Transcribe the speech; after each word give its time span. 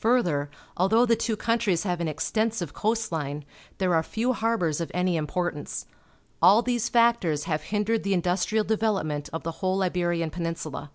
Further, 0.00 0.50
although 0.76 1.06
the 1.06 1.16
two 1.16 1.36
countries 1.38 1.84
have 1.84 2.02
an 2.02 2.06
ex 2.08 2.30
tensive 2.30 2.74
coast 2.74 3.10
line, 3.10 3.46
there 3.78 3.94
are 3.94 4.02
few 4.02 4.34
harbours 4.34 4.78
of 4.78 4.90
any 4.92 5.16
importance. 5.16 5.86
All 6.42 6.60
these 6.60 6.90
factors 6.90 7.44
have 7.44 7.62
hindered 7.62 8.02
the 8.02 8.12
industrial 8.12 8.64
development 8.64 9.30
of 9.32 9.42
the 9.42 9.52
whole 9.64 9.82
Iberian 9.82 10.28
Peninsula. 10.28 10.90